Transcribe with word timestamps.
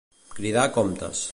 Cridar 0.37 0.63
a 0.69 0.71
comptes. 0.79 1.23